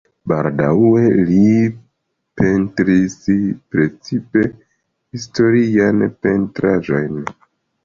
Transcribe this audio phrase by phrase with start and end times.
[0.31, 1.43] Baldaŭe li
[2.41, 3.19] pentris
[3.75, 7.25] precipe historiajn pentraĵojn.